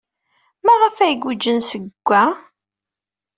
Maɣef 0.65 0.97
ay 0.97 1.15
guǧǧen 1.21 1.59
seg-a? 1.69 2.23